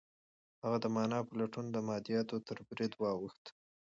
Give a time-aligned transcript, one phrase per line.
[0.63, 3.43] هغه د مانا په لټون کې د مادیاتو تر بریدونو واوښت.